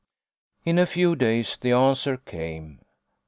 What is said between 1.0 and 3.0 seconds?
days the answer came.